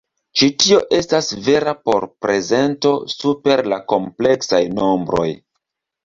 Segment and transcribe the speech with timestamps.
[0.39, 5.27] Ĉi tio estas vera por prezentoj super la kompleksaj nombroj.